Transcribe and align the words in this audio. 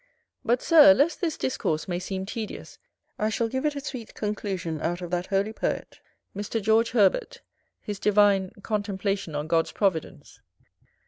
But, 0.43 0.63
Sir, 0.63 0.95
lest 0.95 1.21
this 1.21 1.37
discourse 1.37 1.87
may 1.87 1.99
seem 1.99 2.25
tedious, 2.25 2.79
I 3.19 3.29
shall 3.29 3.47
give 3.47 3.67
it 3.67 3.75
a 3.75 3.79
sweet 3.79 4.15
conclusion 4.15 4.81
out 4.81 4.99
of 5.03 5.11
that 5.11 5.27
holy 5.27 5.53
poet, 5.53 5.99
Mr. 6.35 6.59
George 6.59 6.89
Herbert 6.89 7.41
his 7.79 7.99
divine 7.99 8.49
"Contemplation 8.63 9.35
on 9.35 9.45
God's 9.45 9.71
Providence". 9.71 10.41